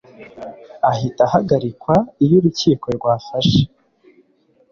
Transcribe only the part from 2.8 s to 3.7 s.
rwafashe